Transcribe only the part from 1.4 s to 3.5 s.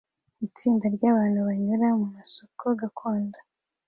banyura mumasoko gakondo